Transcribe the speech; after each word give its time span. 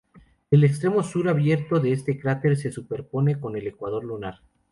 El 0.49 0.63
extremo 0.63 1.03
sur 1.03 1.29
abierto 1.29 1.79
de 1.79 1.91
este 1.91 2.19
cráter 2.19 2.57
se 2.57 2.71
superpone 2.71 3.39
con 3.39 3.55
el 3.55 3.67
ecuador 3.67 4.03
lunar. 4.03 4.41